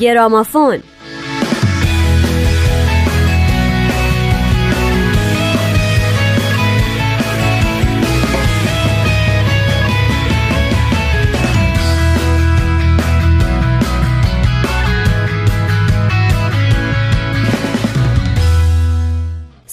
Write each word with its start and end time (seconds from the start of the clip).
گرامافون. 0.00 0.82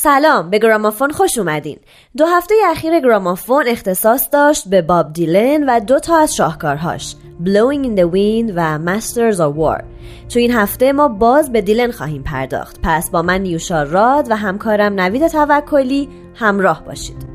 سلام 0.04 0.50
به 0.50 0.60
گرامافون 0.60 1.12
خوش 1.12 1.38
اومدین. 1.38 1.78
دو 2.18 2.26
هفته 2.26 2.56
اخیر 2.70 3.00
گرامافون 3.00 3.68
اختصاص 3.68 4.30
داشت 4.32 4.68
به 4.68 4.82
باب 4.82 5.14
دیلن 5.14 5.64
و 5.70 5.80
دو 5.80 6.00
تا 6.00 6.18
از 6.18 6.36
شاهکارهاش 6.36 7.16
Blowing 7.44 7.86
in 7.86 8.00
the 8.00 8.14
Wind 8.14 8.52
و 8.56 8.80
Masters 8.86 9.38
of 9.38 9.58
War. 9.58 9.84
تو 10.30 10.40
این 10.40 10.52
هفته 10.52 10.94
ما 10.94 11.08
باز 11.08 11.52
به 11.52 11.62
دیلن 11.62 11.92
خواهیم 11.92 12.24
پرداخت. 12.24 12.80
پس 12.84 13.10
با 13.10 13.22
من 13.22 13.42
نیوشا 13.42 13.84
راد 13.84 14.32
و 14.32 14.36
همکارم 14.36 15.00
نوید 15.00 15.28
توکلی 15.28 16.10
همراه 16.36 16.84
باشید. 16.86 17.33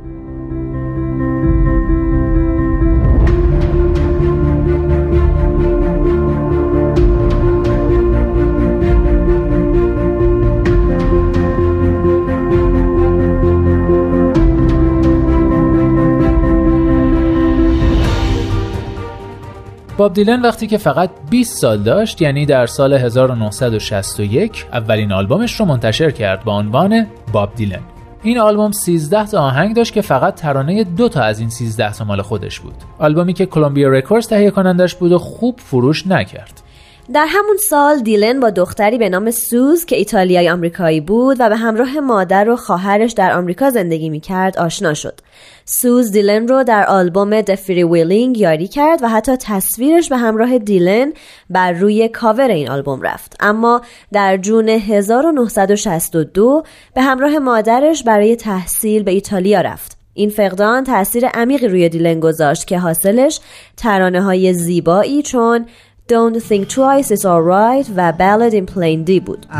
باب 19.98 20.12
دیلن 20.12 20.42
وقتی 20.42 20.66
که 20.66 20.78
فقط 20.78 21.10
20 21.30 21.56
سال 21.56 21.78
داشت 21.78 22.22
یعنی 22.22 22.46
در 22.46 22.66
سال 22.66 22.92
1961 22.92 24.66
اولین 24.72 25.12
آلبومش 25.12 25.60
رو 25.60 25.66
منتشر 25.66 26.10
کرد 26.10 26.44
با 26.44 26.52
عنوان 26.58 27.06
باب 27.32 27.54
دیلن. 27.54 27.80
این 28.22 28.38
آلبوم 28.38 28.72
13 28.72 29.26
تا 29.26 29.40
آهنگ 29.40 29.76
داشت 29.76 29.92
که 29.92 30.00
فقط 30.00 30.34
ترانه 30.34 30.84
دو 30.84 31.08
تا 31.08 31.22
از 31.22 31.40
این 31.40 31.50
13 31.50 31.92
تا 31.92 32.04
مال 32.04 32.22
خودش 32.22 32.60
بود. 32.60 32.74
آلبومی 32.98 33.32
که 33.32 33.46
Columbia 33.46 33.88
Records 33.88 34.28
تهیه 34.28 34.50
کنندش 34.50 34.94
بود 34.94 35.12
و 35.12 35.18
خوب 35.18 35.60
فروش 35.60 36.06
نکرد. 36.06 36.62
در 37.14 37.26
همون 37.28 37.56
سال 37.68 38.00
دیلن 38.00 38.40
با 38.40 38.50
دختری 38.50 38.98
به 38.98 39.08
نام 39.08 39.30
سوز 39.30 39.84
که 39.84 39.96
ایتالیایی 39.96 40.48
آمریکایی 40.48 41.00
بود 41.00 41.36
و 41.40 41.48
به 41.48 41.56
همراه 41.56 42.00
مادر 42.00 42.50
و 42.50 42.56
خواهرش 42.56 43.12
در 43.12 43.32
آمریکا 43.32 43.70
زندگی 43.70 44.08
می‌کرد 44.08 44.58
آشنا 44.58 44.94
شد. 44.94 45.20
سوز 45.70 46.12
دیلن 46.12 46.48
رو 46.48 46.64
در 46.64 46.86
آلبوم 46.86 47.42
Free 47.42 47.84
Willing 47.92 48.38
یاری 48.38 48.68
کرد 48.68 49.02
و 49.02 49.08
حتی 49.08 49.36
تصویرش 49.36 50.08
به 50.08 50.16
همراه 50.16 50.58
دیلن 50.58 51.12
بر 51.50 51.72
روی 51.72 52.08
کاور 52.08 52.48
این 52.48 52.70
آلبوم 52.70 53.02
رفت. 53.02 53.36
اما 53.40 53.80
در 54.12 54.36
جون 54.36 54.68
1962 54.68 56.62
به 56.94 57.02
همراه 57.02 57.38
مادرش 57.38 58.02
برای 58.02 58.36
تحصیل 58.36 59.02
به 59.02 59.10
ایتالیا 59.10 59.60
رفت. 59.60 59.98
این 60.14 60.30
فقدان 60.30 60.84
تاثیر 60.84 61.26
عمیقی 61.26 61.68
روی 61.68 61.88
دیلن 61.88 62.20
گذاشت 62.20 62.66
که 62.66 62.78
حاصلش 62.78 63.40
ترانه 63.76 64.22
های 64.22 64.54
زیبایی 64.54 65.22
چون 65.22 65.66
Don't 66.12 66.38
Think 66.38 66.68
Twice 66.68 67.10
is 67.10 67.24
Alright 67.24 67.90
و 67.96 68.12
Ballad 68.18 68.54
in 68.54 68.66
Plain 68.74 69.10
D 69.10 69.20
بود. 69.20 69.46
I 69.50 69.56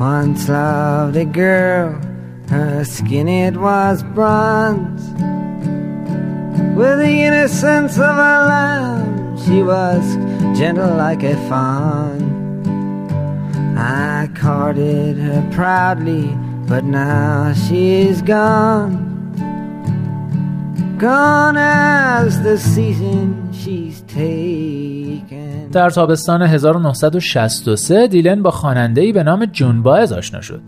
once 0.00 0.48
loved 0.48 1.16
a 1.16 1.24
girl 1.24 2.05
Her 2.48 2.84
skin 2.84 3.28
it 3.28 3.56
was 3.56 4.02
bronze 4.02 5.02
With 6.78 6.98
the 6.98 7.14
innocence 7.28 7.96
of 7.96 8.16
a 8.16 8.36
lamb 8.50 9.36
She 9.44 9.62
was 9.62 10.04
gentle 10.58 10.94
like 10.96 11.22
a 11.22 11.36
fawn 11.48 12.20
I 13.76 14.28
courted 14.34 15.16
her 15.18 15.42
proudly 15.52 16.26
But 16.68 16.84
now 16.84 17.52
she's 17.52 18.22
gone 18.22 18.94
Gone 20.98 21.56
as 21.56 22.42
the 22.42 22.58
season 22.58 23.46
در 25.72 25.90
تابستان 25.90 26.42
1963 26.42 28.08
دیلن 28.08 28.42
با 28.42 28.50
خواننده‌ای 28.50 29.12
به 29.12 29.22
نام 29.22 29.44
جون 29.44 29.82
باز 29.82 30.12
آشنا 30.12 30.40
شد. 30.40 30.60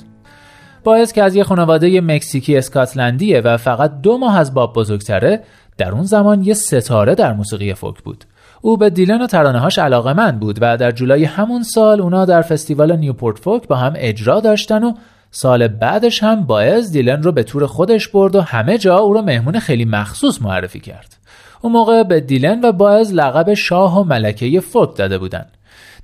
باز 0.89 1.13
که 1.13 1.23
از 1.23 1.37
یه 1.37 1.45
خانواده 1.45 2.01
مکزیکی 2.01 2.57
اسکاتلندیه 2.57 3.41
و 3.41 3.57
فقط 3.57 4.01
دو 4.01 4.19
ماه 4.19 4.39
از 4.39 4.55
باب 4.55 4.75
بزرگتره 4.75 5.43
در 5.79 5.93
اون 5.93 6.03
زمان 6.03 6.43
یه 6.43 6.55
ستاره 6.55 7.15
در 7.15 7.33
موسیقی 7.33 7.75
فوک 7.75 8.03
بود. 8.03 8.25
او 8.61 8.77
به 8.77 8.91
دیلن 8.91 9.23
و 9.23 9.27
ترانه 9.27 9.59
هاش 9.59 9.79
علاقه 9.79 10.13
من 10.13 10.39
بود 10.39 10.59
و 10.61 10.77
در 10.77 10.91
جولای 10.91 11.25
همون 11.25 11.63
سال 11.63 12.01
اونا 12.01 12.25
در 12.25 12.43
فستیوال 12.43 12.97
نیوپورت 12.97 13.39
فوک 13.39 13.69
با 13.69 13.77
هم 13.77 13.93
اجرا 13.97 14.41
داشتن 14.41 14.85
و 14.85 14.93
سال 15.31 15.69
بعدش 15.69 16.23
هم 16.23 16.45
باز 16.47 16.93
دیلن 16.93 17.23
رو 17.23 17.33
به 17.33 17.43
تور 17.43 17.67
خودش 17.67 18.09
برد 18.09 18.37
و 18.37 18.41
همه 18.41 18.79
جا 18.79 18.99
او 18.99 19.13
رو 19.13 19.23
مهمون 19.23 19.59
خیلی 19.59 19.85
مخصوص 19.85 20.43
معرفی 20.43 20.81
کرد. 20.81 21.17
اون 21.63 21.73
موقع 21.73 22.03
به 22.03 22.21
دیلن 22.21 22.61
و 22.65 22.73
باز 22.73 23.15
لقب 23.15 23.55
شاه 23.55 24.01
و 24.01 24.05
ملکه 24.05 24.61
فوک 24.61 24.97
داده 24.97 25.19
بودن 25.19 25.47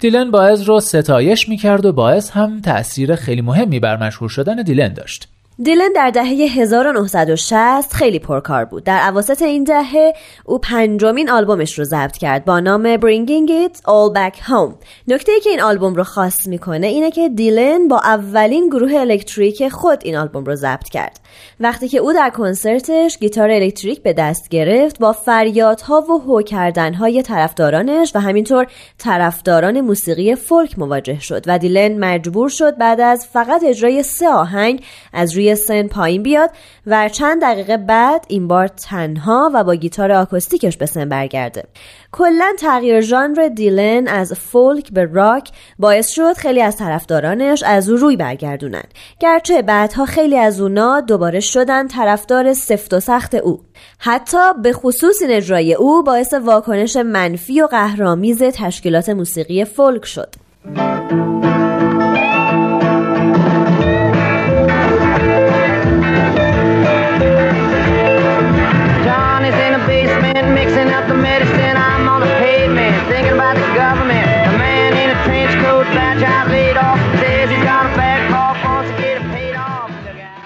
دیلن 0.01 0.31
باز 0.31 0.63
رو 0.63 0.81
ستایش 0.81 1.49
می‌کرد 1.49 1.87
و 1.87 1.93
باز 1.93 2.31
هم 2.31 2.61
تأثیر 2.61 3.15
خیلی 3.15 3.43
مهمی 3.43 3.81
بر 3.81 4.07
مشهور 4.07 4.31
شدن 4.31 4.63
دیلن 4.63 4.93
داشت. 4.93 5.29
دیلن 5.63 5.93
در 5.93 6.11
دهه 6.11 6.27
1960 6.27 7.93
خیلی 7.93 8.19
پرکار 8.19 8.65
بود. 8.65 8.85
در 8.85 8.99
اواسط 8.99 9.43
این 9.43 9.65
دهه 9.65 10.13
او 10.45 10.59
پنجمین 10.59 11.31
آلبومش 11.31 11.79
رو 11.79 11.85
ضبط 11.85 12.17
کرد 12.17 12.45
با 12.45 12.61
نام 12.61 12.97
Bringing 12.97 13.49
It 13.49 13.77
All 13.77 14.17
Back 14.17 14.37
Home. 14.37 14.75
نکته 15.09 15.33
ای 15.33 15.41
که 15.41 15.51
این 15.51 15.61
آلبوم 15.61 15.95
رو 15.95 16.05
خاص 16.05 16.47
می‌کنه 16.47 16.87
اینه 16.87 17.11
که 17.11 17.29
دیلن 17.29 17.89
با 17.89 17.99
اولین 17.99 18.69
گروه 18.69 18.95
الکتریک 18.95 19.69
خود 19.69 19.99
این 20.05 20.17
آلبوم 20.17 20.45
رو 20.45 20.55
ضبط 20.55 20.89
کرد. 20.89 21.21
وقتی 21.61 21.89
که 21.89 21.99
او 21.99 22.13
در 22.13 22.31
کنسرتش 22.31 23.19
گیتار 23.19 23.51
الکتریک 23.51 24.03
به 24.03 24.13
دست 24.13 24.49
گرفت 24.49 24.99
با 24.99 25.13
فریادها 25.13 26.01
و 26.01 26.21
هو 26.21 26.43
کردنهای 26.43 27.23
طرفدارانش 27.23 28.13
و 28.15 28.21
همینطور 28.21 28.67
طرفداران 28.99 29.81
موسیقی 29.81 30.35
فولک 30.35 30.79
مواجه 30.79 31.21
شد 31.21 31.43
و 31.47 31.59
دیلن 31.59 31.99
مجبور 31.99 32.49
شد 32.49 32.79
بعد 32.79 33.01
از 33.01 33.27
فقط 33.27 33.63
اجرای 33.65 34.03
سه 34.03 34.29
آهنگ 34.29 34.85
از 35.13 35.33
روی 35.35 35.44
سن 35.55 35.89
پایین 35.89 36.23
بیاد 36.23 36.51
و 36.87 37.09
چند 37.09 37.43
دقیقه 37.43 37.77
بعد 37.77 38.25
این 38.29 38.49
بار 38.49 38.69
تنها 38.69 39.51
و 39.55 39.65
با 39.65 39.75
گیتار 39.75 40.13
آکوستیکش 40.13 40.77
به 40.77 40.87
سن 40.87 41.09
برگرده. 41.09 41.65
کلا 42.13 42.53
تغییر 42.59 43.01
ژانر 43.01 43.49
دیلن 43.49 44.09
از 44.09 44.33
فولک 44.33 44.93
به 44.93 45.09
راک 45.13 45.51
باعث 45.79 46.09
شد 46.09 46.33
خیلی 46.33 46.63
از 46.63 46.77
طرفدارانش 46.77 47.63
از 47.63 47.89
او 47.89 47.97
روی 47.97 48.17
برگردونن. 48.17 48.85
گرچه 49.21 49.63
بعدها 49.63 50.05
خیلی 50.05 50.39
از 50.39 50.61
اونا 50.61 51.01
دوباره 51.01 51.41
شدن 51.41 51.89
طرفدار 51.89 52.53
سفت 52.53 52.95
و 52.95 53.01
سخت 53.01 53.35
او. 53.35 53.61
حتی 53.99 54.53
به 54.63 54.73
خصوص 54.73 55.23
این 55.23 55.31
اجرای 55.31 55.75
او 55.75 56.03
باعث 56.03 56.35
واکنش 56.35 56.97
منفی 56.97 57.61
و 57.61 57.67
قهرامیز 57.67 58.43
تشکیلات 58.43 59.09
موسیقی 59.09 59.65
فولک 59.65 60.07
شد. 60.07 60.44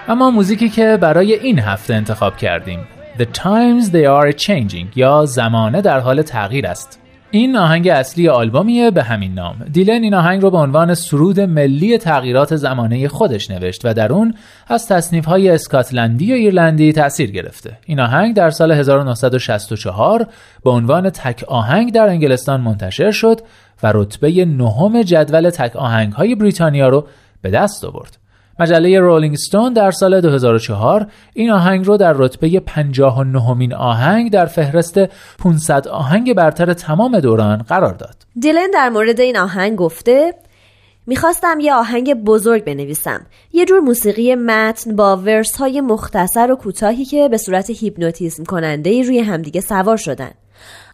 اما 0.09 0.31
موزیکی 0.31 0.69
که 0.69 0.97
برای 1.01 1.33
این 1.33 1.59
هفته 1.59 1.93
انتخاب 1.93 2.37
کردیم. 2.37 2.79
The 3.17 3.25
Times 3.25 3.85
They 3.91 4.05
Are 4.05 4.45
Changing 4.45 4.85
یا 4.95 5.25
زمانه 5.25 5.81
در 5.81 5.99
حال 5.99 6.21
تغییر 6.21 6.67
است. 6.67 6.99
این 7.31 7.55
آهنگ 7.55 7.87
اصلی 7.87 8.29
آلبومیه 8.29 8.91
به 8.91 9.03
همین 9.03 9.33
نام. 9.33 9.55
دیلن 9.71 10.03
این 10.03 10.13
آهنگ 10.13 10.41
رو 10.41 10.51
به 10.51 10.57
عنوان 10.57 10.93
سرود 10.93 11.39
ملی 11.39 11.97
تغییرات 11.97 12.55
زمانه 12.55 13.07
خودش 13.07 13.51
نوشت 13.51 13.81
و 13.85 13.93
در 13.93 14.13
اون 14.13 14.33
از 14.67 14.87
تصنیف 14.87 15.25
های 15.25 15.49
اسکاتلندی 15.49 16.31
و 16.31 16.35
ایرلندی 16.35 16.93
تاثیر 16.93 17.31
گرفته. 17.31 17.77
این 17.85 17.99
آهنگ 17.99 18.35
در 18.35 18.49
سال 18.49 18.71
1964 18.71 20.27
به 20.63 20.69
عنوان 20.69 21.09
تک 21.09 21.43
آهنگ 21.47 21.93
در 21.93 22.07
انگلستان 22.07 22.61
منتشر 22.61 23.11
شد 23.11 23.41
و 23.83 23.91
رتبه 23.95 24.45
نهم 24.45 25.01
جدول 25.01 25.49
تک 25.49 25.75
آهنگ 25.75 26.13
های 26.13 26.35
بریتانیا 26.35 26.89
رو 26.89 27.07
به 27.41 27.49
دست 27.49 27.85
آورد. 27.85 28.17
مجله 28.59 28.99
Rolling 28.99 29.35
Stone 29.35 29.73
در 29.73 29.91
سال 29.91 30.21
2004 30.21 31.07
این 31.33 31.51
آهنگ 31.51 31.85
رو 31.85 31.97
در 31.97 32.13
رتبه 32.13 32.59
59 32.59 33.53
مین 33.53 33.73
آهنگ 33.73 34.31
در 34.31 34.45
فهرست 34.45 34.99
500 35.39 35.87
آهنگ 35.87 36.33
برتر 36.33 36.73
تمام 36.73 37.19
دوران 37.19 37.57
قرار 37.57 37.93
داد. 37.93 38.15
دیلن 38.39 38.71
در 38.73 38.89
مورد 38.89 39.19
این 39.19 39.37
آهنگ 39.37 39.77
گفته 39.77 40.33
می‌خواستم 41.07 41.59
یه 41.59 41.73
آهنگ 41.73 42.13
بزرگ 42.13 42.63
بنویسم. 42.63 43.25
یه 43.53 43.65
جور 43.65 43.79
موسیقی 43.79 44.35
متن 44.35 44.95
با 44.95 45.17
verse 45.17 45.55
های 45.55 45.81
مختصر 45.81 46.51
و 46.51 46.55
کوتاهی 46.55 47.05
که 47.05 47.29
به 47.29 47.37
صورت 47.37 47.69
هیپنوتیزم 47.69 48.43
کننده 48.43 49.01
روی 49.03 49.19
همدیگه 49.19 49.61
سوار 49.61 49.97
شدن. 49.97 50.31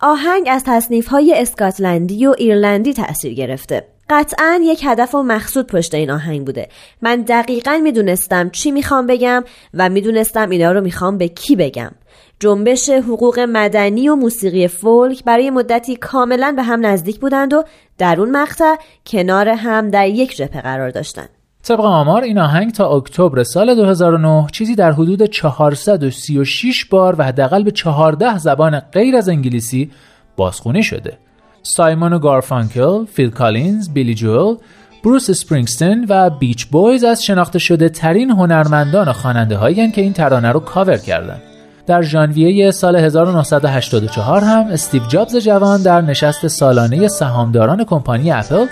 آهنگ 0.02 0.48
از 0.50 0.64
تصنیف 0.66 1.08
های 1.08 1.34
اسکاتلندی 1.38 2.26
و 2.26 2.36
ایرلندی 2.38 2.94
تأثیر 2.94 3.34
گرفته. 3.34 3.95
قطعا 4.10 4.62
یک 4.64 4.82
هدف 4.84 5.16
و 5.16 5.24
مقصود 5.24 5.68
پشت 5.68 5.96
این 5.96 6.12
آهنگ 6.12 6.46
بوده 6.46 6.68
من 7.02 7.22
دقیقا 7.22 7.80
می‌دونستم 7.84 8.50
چی 8.50 8.72
می‌خوام 8.72 9.08
بگم 9.08 9.44
و 9.74 9.90
می‌دونستم 9.90 10.50
اینا 10.50 10.72
رو 10.72 10.82
می‌خوام 10.82 11.18
به 11.18 11.28
کی 11.28 11.56
بگم 11.56 11.92
جنبش 12.40 12.90
حقوق 12.90 13.40
مدنی 13.40 14.10
و 14.10 14.16
موسیقی 14.16 14.68
فولک 14.68 15.24
برای 15.24 15.50
مدتی 15.50 15.96
کاملا 15.96 16.54
به 16.56 16.64
هم 16.64 16.86
نزدیک 16.86 17.20
بودند 17.20 17.54
و 17.54 17.64
در 17.98 18.20
اون 18.20 18.32
مقطع 18.32 18.76
کنار 19.06 19.50
هم 19.50 19.90
در 19.90 20.08
یک 20.08 20.36
جبهه 20.36 20.62
قرار 20.62 20.90
داشتند. 20.90 21.30
طبق 21.64 21.80
آمار 21.80 22.24
این 22.24 22.38
آهنگ 22.38 22.72
تا 22.72 22.90
اکتبر 22.90 23.44
سال 23.44 23.76
2009 23.76 24.48
چیزی 24.52 24.76
در 24.76 24.92
حدود 24.92 25.26
436 25.26 26.86
بار 26.86 27.16
و 27.18 27.24
حداقل 27.24 27.64
به 27.64 27.72
14 27.72 28.38
زبان 28.38 28.80
غیر 28.80 29.16
از 29.16 29.30
انگلیسی 29.30 29.92
بازخونی 30.36 30.84
شده. 30.84 31.18
سایمون 31.66 32.14
و 32.14 32.20
گارفانکل، 32.20 33.06
فیل 33.06 33.30
کالینز، 33.30 33.90
بیلی 33.90 34.16
جول، 34.16 34.56
بروس 35.04 35.30
اسپرینگستین 35.30 36.06
و 36.10 36.30
Beach 36.30 36.66
Boys 36.66 37.04
از 37.04 37.24
شناخته 37.24 37.60
شده 37.60 37.90
ترین 37.90 38.32
هنرمندان 38.32 39.08
و 39.08 39.14
خواننده 39.14 39.58
هایی 39.58 39.92
که 39.92 40.02
این 40.02 40.14
ترانه 40.14 40.52
رو 40.52 40.60
کاور 40.60 40.98
کردند. 40.98 41.42
در 41.88 42.02
ژانویه 42.02 42.72
سال 42.72 42.96
1984 42.96 44.42
هم 44.42 44.68
استیو 44.68 45.02
جابز 45.08 45.36
جوان 45.36 45.84
در 45.84 46.02
نشست 46.02 46.48
سالانه 46.48 47.08
سهامداران 47.08 47.84
کمپانی 47.84 48.32
اپل 48.32 48.66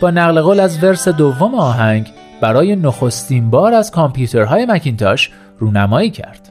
با 0.00 0.10
نقل 0.10 0.40
قول 0.40 0.60
از 0.60 0.84
verse 0.84 1.08
دوم 1.08 1.54
آهنگ 1.54 2.12
برای 2.40 2.76
نخستین 2.76 3.50
بار 3.50 3.74
از 3.74 3.90
کامپیوترهای 3.90 4.66
مکینتاش 4.66 5.30
رونمایی 5.58 6.10
کرد. 6.10 6.50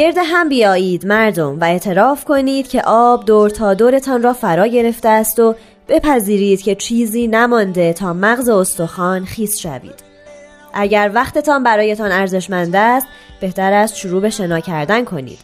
گرد 0.00 0.18
هم 0.18 0.48
بیایید 0.48 1.06
مردم 1.06 1.60
و 1.60 1.64
اعتراف 1.64 2.24
کنید 2.24 2.68
که 2.68 2.82
آب 2.86 3.24
دور 3.24 3.50
تا 3.50 3.74
دورتان 3.74 4.22
را 4.22 4.32
فرا 4.32 4.66
گرفته 4.66 5.08
است 5.08 5.38
و 5.40 5.54
بپذیرید 5.88 6.62
که 6.62 6.74
چیزی 6.74 7.28
نمانده 7.28 7.92
تا 7.92 8.12
مغز 8.12 8.48
استخوان 8.48 9.24
خیس 9.24 9.58
شوید. 9.58 10.04
اگر 10.74 11.10
وقتتان 11.14 11.62
برایتان 11.62 12.12
ارزشمند 12.12 12.76
است 12.76 13.06
بهتر 13.40 13.72
است 13.72 13.96
شروع 13.96 14.20
به 14.20 14.30
شنا 14.30 14.60
کردن 14.60 15.04
کنید. 15.04 15.38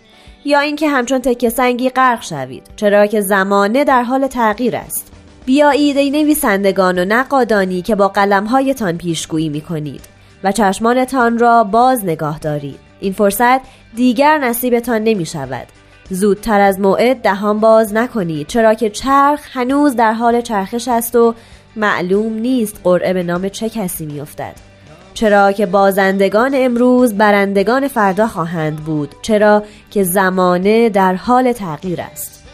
یا 0.44 0.60
اینکه 0.60 0.88
همچون 0.88 1.18
تکه 1.18 1.48
سنگی 1.48 1.90
غرق 1.90 2.22
شوید 2.22 2.62
چرا 2.76 3.06
که 3.06 3.20
زمانه 3.20 3.84
در 3.84 4.02
حال 4.02 4.26
تغییر 4.26 4.76
است. 4.76 5.12
بیایید 5.46 5.96
ای 5.96 6.10
نویسندگان 6.10 6.98
و 6.98 7.04
نقادانی 7.04 7.82
که 7.82 7.94
با 7.94 8.08
قلمهایتان 8.08 8.98
پیشگویی 8.98 9.48
می 9.48 9.60
کنید 9.60 10.02
و 10.44 10.52
چشمانتان 10.52 11.38
را 11.38 11.64
باز 11.64 12.04
نگاه 12.04 12.38
دارید. 12.38 12.86
این 13.00 13.12
فرصت 13.12 13.60
دیگر 13.96 14.38
نصیبتان 14.38 15.04
نمی 15.04 15.26
شود 15.26 15.66
زودتر 16.10 16.60
از 16.60 16.80
موعد 16.80 17.16
دهان 17.22 17.60
باز 17.60 17.94
نکنید 17.94 18.46
چرا 18.46 18.74
که 18.74 18.90
چرخ 18.90 19.40
هنوز 19.52 19.96
در 19.96 20.12
حال 20.12 20.40
چرخش 20.40 20.88
است 20.88 21.16
و 21.16 21.34
معلوم 21.76 22.32
نیست 22.32 22.80
قرعه 22.84 23.12
به 23.12 23.22
نام 23.22 23.48
چه 23.48 23.68
کسی 23.68 24.06
میافتد. 24.06 24.54
چرا 25.14 25.52
که 25.52 25.66
بازندگان 25.66 26.50
امروز 26.54 27.14
برندگان 27.14 27.88
فردا 27.88 28.26
خواهند 28.26 28.76
بود 28.76 29.14
چرا 29.22 29.62
که 29.90 30.02
زمانه 30.02 30.88
در 30.88 31.14
حال 31.14 31.52
تغییر 31.52 32.00
است. 32.00 32.44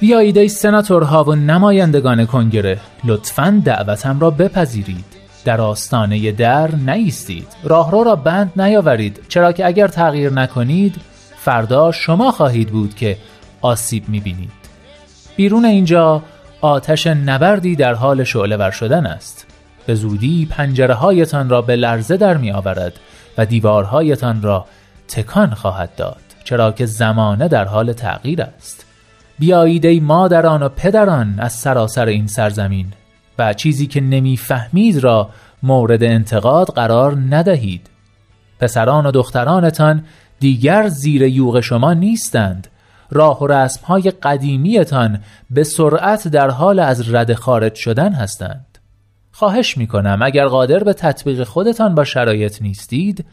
بیایید 0.00 0.38
ای 0.38 0.48
سناتورها 0.48 1.24
و 1.24 1.34
نمایندگان 1.34 2.26
کنگره 2.26 2.78
لطفا 3.04 3.62
دعوتم 3.64 4.20
را 4.20 4.30
بپذیرید. 4.30 5.11
در 5.44 5.60
آستانه 5.60 6.32
در 6.32 6.74
نیستید. 6.74 7.46
راهرو 7.64 8.04
را 8.04 8.16
بند 8.16 8.52
نیاورید. 8.56 9.20
چرا 9.28 9.52
که 9.52 9.66
اگر 9.66 9.88
تغییر 9.88 10.32
نکنید 10.32 10.94
فردا 11.36 11.92
شما 11.92 12.30
خواهید 12.30 12.68
بود 12.68 12.94
که 12.94 13.16
آسیب 13.60 14.08
می‌بینید. 14.08 14.50
بیرون 15.36 15.64
اینجا 15.64 16.22
آتش 16.60 17.06
نبردی 17.06 17.76
در 17.76 17.94
حال 17.94 18.24
شعله 18.24 18.56
ور 18.56 18.70
شدن 18.70 19.06
است. 19.06 19.46
به 19.86 19.94
زودی 19.94 20.46
پنجره 20.50 20.94
هایتان 20.94 21.48
را 21.48 21.62
به 21.62 21.76
لرزه 21.76 22.16
در 22.16 22.36
می 22.36 22.52
آورد 22.52 22.92
و 23.38 23.46
دیوارهایتان 23.46 24.42
را 24.42 24.66
تکان 25.08 25.54
خواهد 25.54 25.94
داد. 25.96 26.22
چرا 26.44 26.72
که 26.72 26.86
زمانه 26.86 27.48
در 27.48 27.64
حال 27.64 27.92
تغییر 27.92 28.42
است. 28.42 28.86
بیایید 29.38 29.86
ای 29.86 30.00
مادران 30.00 30.62
و 30.62 30.68
پدران 30.68 31.34
از 31.38 31.52
سراسر 31.52 32.06
این 32.06 32.26
سرزمین 32.26 32.86
و 33.38 33.54
چیزی 33.54 33.86
که 33.86 34.00
نمی‌فهمید 34.00 34.98
را 34.98 35.30
مورد 35.62 36.02
انتقاد 36.02 36.66
قرار 36.66 37.16
ندهید. 37.30 37.90
پسران 38.58 39.06
و 39.06 39.10
دخترانتان 39.10 40.04
دیگر 40.40 40.88
زیر 40.88 41.22
یوغ 41.22 41.60
شما 41.60 41.94
نیستند. 41.94 42.68
راه 43.10 43.42
و 43.42 43.46
رسمهای 43.46 44.10
قدیمیتان 44.10 45.20
به 45.50 45.64
سرعت 45.64 46.28
در 46.28 46.50
حال 46.50 46.78
از 46.78 47.14
رد 47.14 47.34
خارج 47.34 47.74
شدن 47.74 48.12
هستند. 48.12 48.78
خواهش 49.32 49.76
می 49.76 49.86
کنم 49.86 50.18
اگر 50.22 50.46
قادر 50.46 50.84
به 50.84 50.92
تطبیق 50.92 51.44
خودتان 51.44 51.94
با 51.94 52.04
شرایط 52.04 52.62
نیستید 52.62 53.24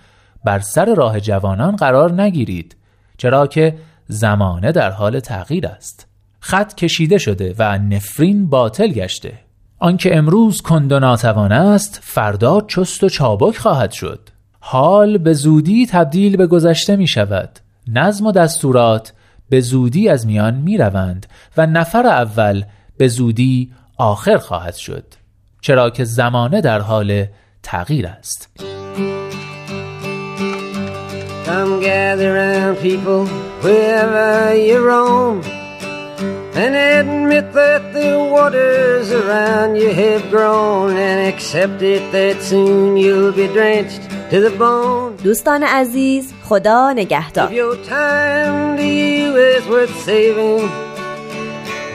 بر 0.43 0.59
سر 0.59 0.95
راه 0.95 1.19
جوانان 1.19 1.75
قرار 1.75 2.21
نگیرید 2.21 2.75
چرا 3.17 3.47
که 3.47 3.77
زمانه 4.07 4.71
در 4.71 4.91
حال 4.91 5.19
تغییر 5.19 5.67
است. 5.67 6.07
خط 6.39 6.75
کشیده 6.75 7.17
شده 7.17 7.55
و 7.59 7.77
نفرین 7.77 8.49
باطل 8.49 8.87
گشته. 8.87 9.48
آنکه 9.79 10.17
امروز 10.17 10.61
کند 10.61 10.91
و 10.91 10.99
ناتوان 10.99 11.51
است 11.51 11.99
فردا 12.03 12.61
چست 12.61 13.03
و 13.03 13.09
چابک 13.09 13.57
خواهد 13.57 13.91
شد. 13.91 14.29
حال 14.59 15.17
به 15.17 15.33
زودی 15.33 15.85
تبدیل 15.85 16.37
به 16.37 16.47
گذشته 16.47 16.95
می 16.95 17.07
شود. 17.07 17.59
نظم 17.87 18.25
و 18.25 18.31
دستورات 18.31 19.13
به 19.49 19.61
زودی 19.61 20.09
از 20.09 20.27
میان 20.27 20.55
می 20.55 20.77
روند 20.77 21.25
و 21.57 21.65
نفر 21.65 22.07
اول 22.07 22.63
به 22.97 23.07
زودی 23.07 23.71
آخر 23.97 24.37
خواهد 24.37 24.75
شد. 24.75 25.05
چرا 25.61 25.89
که 25.89 26.03
زمانه 26.03 26.61
در 26.61 26.79
حال 26.79 27.25
تغییر 27.63 28.07
است. 28.07 28.49
Come 31.45 31.81
gather 31.81 32.29
around 32.35 32.75
people 32.87 33.21
wherever 33.63 34.53
you 34.67 34.77
roam 34.89 35.58
And 36.58 36.74
admit 36.76 37.52
that 37.52 37.92
the 37.92 38.10
waters 38.34 39.10
around 39.10 39.76
you 39.76 39.90
have 39.92 40.22
grown 40.30 40.96
And 40.96 41.34
accept 41.34 41.82
it 41.82 42.02
that 42.12 42.42
soon 42.42 42.96
you'll 42.96 43.32
be 43.32 43.48
drenched 43.48 44.02
دوستان 45.24 45.62
عزیز 45.62 46.32
خدا 46.48 46.92
نگهدار 46.92 47.48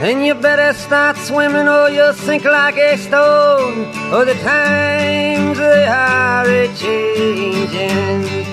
And 0.01 0.25
you 0.25 0.33
better 0.33 0.71
start 0.73 1.17
swimming 1.17 1.67
or 1.67 1.89
you'll 1.89 2.13
sink 2.13 2.45
like 2.45 2.77
a 2.77 2.95
stone 2.97 3.77
Or 4.13 4.23
the 4.23 4.35
times 4.35 5.57
they 5.57 5.85
are 5.87 6.47
a-changing 6.61 8.23
Some 8.45 8.52